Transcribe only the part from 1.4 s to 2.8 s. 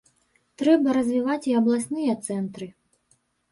і абласныя цэнтры.